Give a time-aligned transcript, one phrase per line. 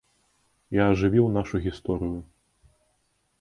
[0.77, 2.17] Я ажывіў нашу гісторыю.